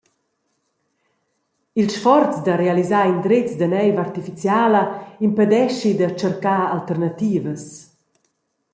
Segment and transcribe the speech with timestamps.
[1.81, 4.83] Il sforz da realisar indrezs da neiv artificiala
[5.27, 7.63] impedeschi da tschercar alternativas.